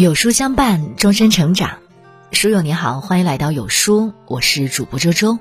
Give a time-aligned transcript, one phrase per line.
[0.00, 1.76] 有书相伴，终身成长。
[2.32, 5.38] 书友你好，欢迎来到有书，我是主播周周。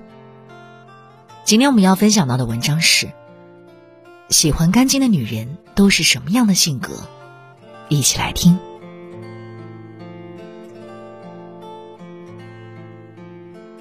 [1.46, 3.10] 今天我们要分享到的文章是：
[4.28, 6.92] 喜欢干净的女人都是什么样的性格？
[7.88, 8.60] 一起来听。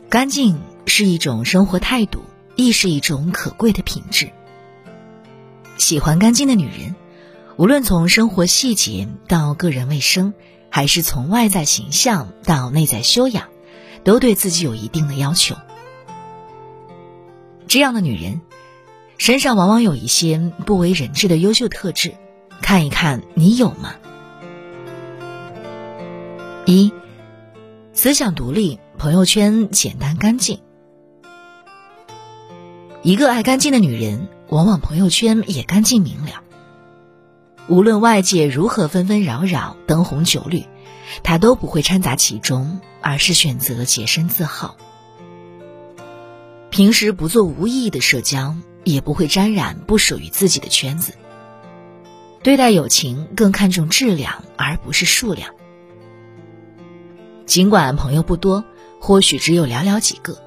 [0.09, 2.23] 干净是一种生活态度，
[2.55, 4.31] 亦是一种可贵的品质。
[5.77, 6.95] 喜欢干净的女人，
[7.57, 10.33] 无论从生活细节到个人卫生。
[10.71, 13.49] 还是从外在形象到内在修养，
[14.05, 15.57] 都对自己有一定的要求。
[17.67, 18.41] 这样的女人，
[19.19, 22.15] 身上往往有一些不为人知的优秀特质，
[22.63, 23.95] 看一看你有吗？
[26.67, 26.93] 一，
[27.93, 30.61] 思想独立，朋友圈简单干净。
[33.03, 36.43] 一个爱干净的女人，往往朋友圈也干净明了。
[37.69, 40.65] 无论外界如何纷纷扰扰、灯红酒绿，
[41.23, 44.77] 他都不会掺杂其中，而是选择洁身自好。
[46.71, 51.13] 平时不做无意义的社交，也不会沾染不属于自己的圈子。
[52.43, 55.51] 对待友情更看重质量而不是数量。
[57.45, 58.65] 尽管朋友不多，
[58.99, 60.43] 或许只有寥寥几个，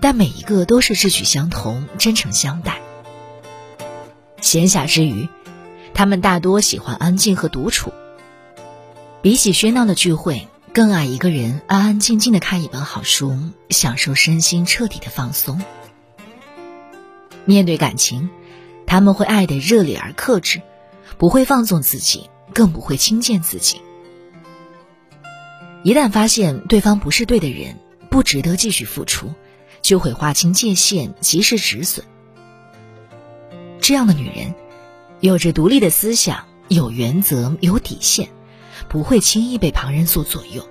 [0.00, 2.80] 但每一个都是志趣相同、真诚相待。
[4.40, 5.28] 闲暇之余。
[5.94, 7.92] 他们大多喜欢安静和独处，
[9.20, 13.38] 比起喧闹的聚会，更爱一个人安安静静的看一本好书，
[13.70, 15.60] 享受身心彻底的放松。
[17.44, 18.30] 面对感情，
[18.86, 20.62] 他们会爱的热烈而克制，
[21.18, 23.80] 不会放纵自己，更不会轻贱自己。
[25.82, 27.76] 一旦发现对方不是对的人，
[28.08, 29.34] 不值得继续付出，
[29.82, 32.06] 就会划清界限，及时止损。
[33.80, 34.54] 这样的女人。
[35.22, 38.28] 有着独立的思想，有原则，有底线，
[38.88, 40.68] 不会轻易被旁人所左右。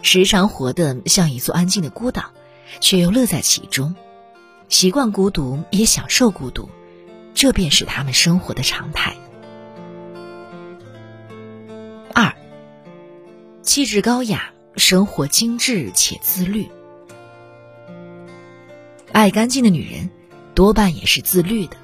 [0.00, 2.30] 时常活得像一座安静的孤岛，
[2.80, 3.94] 却又乐在其中，
[4.70, 6.66] 习惯孤独，也享受孤独，
[7.34, 9.14] 这便是他们生活的常态。
[12.14, 12.34] 二，
[13.60, 16.66] 气质高雅，生活精致且自律。
[19.12, 20.08] 爱干净的女人，
[20.54, 21.76] 多半也是自律的。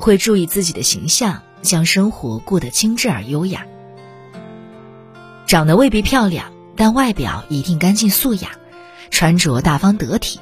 [0.00, 3.66] 会注意自己的形象，将生活过得精致而优雅。
[5.46, 8.52] 长得未必漂亮，但外表一定干净素雅，
[9.10, 10.40] 穿着大方得体，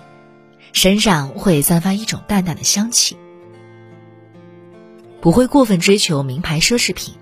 [0.72, 3.16] 身上会散发一种淡淡的香气。
[5.20, 7.14] 不会过分追求名牌奢侈品，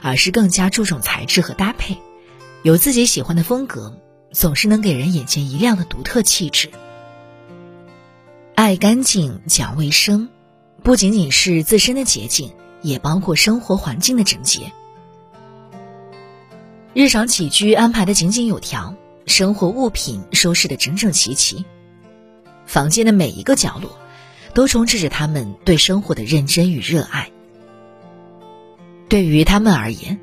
[0.00, 1.98] 而是更加注重材质和搭配，
[2.62, 3.98] 有自己喜欢的风格，
[4.30, 6.70] 总是能给人眼前一亮的独特气质。
[8.54, 10.28] 爱干净，讲卫生。
[10.82, 14.72] 不仅仅是自身的洁净，也包括生活环境的整洁。
[16.94, 18.94] 日常起居安排的井井有条，
[19.26, 21.64] 生活物品收拾的整整齐齐，
[22.66, 23.98] 房间的每一个角落，
[24.54, 27.30] 都充斥着他们对生活的认真与热爱。
[29.08, 30.18] 对于他们而言，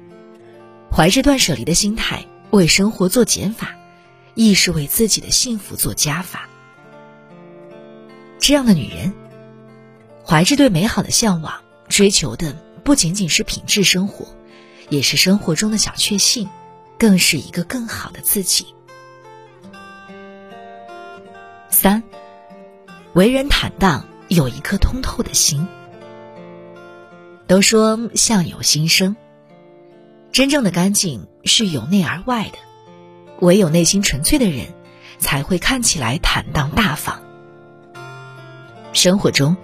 [0.92, 3.76] 怀着断舍离的心态为生活做减法，
[4.34, 6.50] 亦是为自己的幸福做加法。
[8.40, 9.14] 这样的女人。
[10.28, 14.28] 怀着对美好的向往，追求的不仅仅是品质生活，
[14.90, 16.50] 也是生活中的小确幸，
[17.00, 18.66] 更是一个更好的自己。
[21.70, 22.04] 三，
[23.14, 25.66] 为人坦荡，有一颗通透的心。
[27.48, 29.16] 都说相由心生，
[30.34, 32.58] 真正的干净是由内而外的，
[33.40, 34.66] 唯有内心纯粹的人，
[35.20, 37.24] 才会看起来坦荡大方。
[38.92, 39.56] 生活中。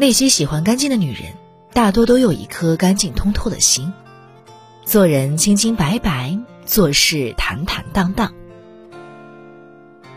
[0.00, 1.34] 那些喜欢干净的女人，
[1.72, 3.92] 大多都有一颗干净通透的心，
[4.84, 8.32] 做人清清白白，做事坦坦荡荡，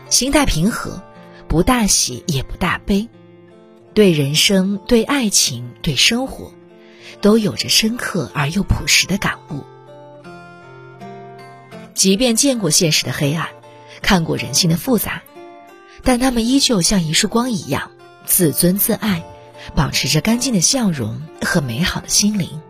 [0.08, 1.02] 心态平和，
[1.48, 3.08] 不大喜也不大悲，
[3.92, 6.52] 对人生、对爱情、对生活，
[7.20, 9.64] 都有着深刻而又朴实的感悟。
[11.92, 13.48] 即便见过现实的黑暗，
[14.00, 15.22] 看过人性的复杂，
[16.04, 17.90] 但他们依旧像一束光一样，
[18.24, 19.24] 自尊自爱。
[19.74, 22.60] 保持着干净的笑容和美好的心灵，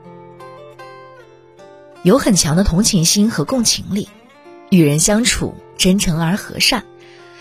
[2.02, 4.08] 有很强的同情心和共情力，
[4.70, 6.84] 与人相处真诚而和善，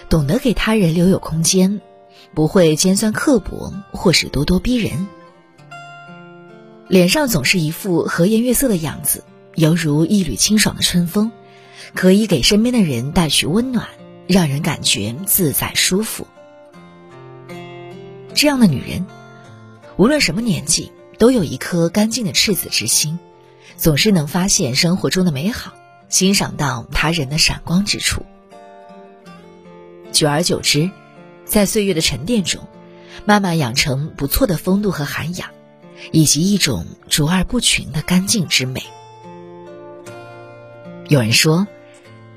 [0.10, 1.82] 懂得给他人留有空间，
[2.34, 5.08] 不会尖酸刻薄或是咄咄逼人，
[6.88, 9.24] 脸上总是一副和颜悦色的样子，
[9.56, 11.32] 犹如一缕清爽的春风，
[11.94, 13.88] 可以给身边的人带去温暖，
[14.28, 16.26] 让人感觉自在舒服。
[18.34, 19.06] 这样的女人。
[20.02, 23.20] 无论什么年纪，都有一颗干净的赤子之心，
[23.78, 25.74] 总是能发现生活中的美好，
[26.10, 28.26] 欣赏到他人的闪光之处。
[30.12, 30.90] 久而久之，
[31.46, 32.68] 在岁月的沉淀中，
[33.26, 35.50] 慢慢养成不错的风度和涵养，
[36.12, 38.82] 以及一种卓尔不群的干净之美。
[41.10, 41.68] 有人说，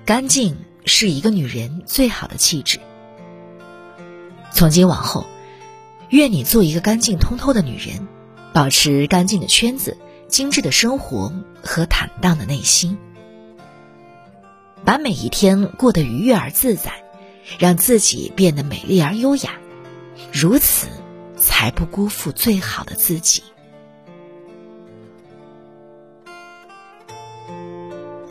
[0.04, 2.78] 干净是一个女人最好的气质。
[4.52, 5.26] 从今往后，
[6.14, 8.06] 愿你做一个干净通透的女人，
[8.52, 9.96] 保持干净的圈子、
[10.28, 12.96] 精致的生活和坦荡的内心，
[14.84, 16.92] 把每一天过得愉悦而自在，
[17.58, 19.58] 让自己变得美丽而优雅，
[20.32, 20.86] 如此
[21.36, 23.42] 才不辜负最好的自己。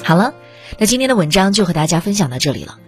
[0.01, 0.33] 好了，
[0.77, 2.79] 那今天的文章就和大家分享到这里了。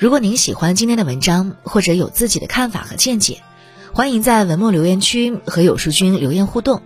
[0.00, 3.42] 如果您喜欢今天的文章，或者有自己的看法和见解，
[3.92, 6.80] 欢迎在文末留言区和有书君留言互动。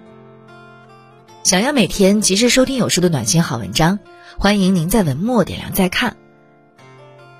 [1.42, 3.98] 想要每天及时收听有书的暖心好文章，
[4.38, 6.16] 欢迎您在文末点亮再看。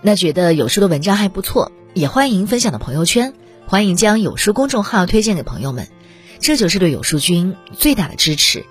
[0.03, 3.33] 那觉得有书的文章还不错，也欢迎分享到朋友圈，
[3.67, 5.89] 欢迎将有书公众号推荐给朋友们，
[6.41, 8.67] 这就是对有书君最大的支持。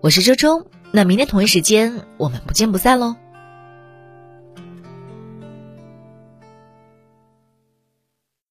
[0.00, 0.66] 我是周周。
[0.90, 3.14] 那明天同一时间，我们不见不散喽。